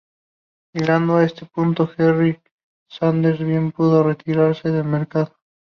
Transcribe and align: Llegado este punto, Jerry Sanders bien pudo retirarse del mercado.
Llegado 0.73 1.21
este 1.21 1.45
punto, 1.45 1.85
Jerry 1.85 2.41
Sanders 2.89 3.37
bien 3.45 3.71
pudo 3.71 4.01
retirarse 4.01 4.69
del 4.71 4.85
mercado. 4.85 5.35